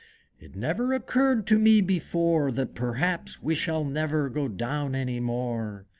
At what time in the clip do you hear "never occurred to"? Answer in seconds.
0.55-1.59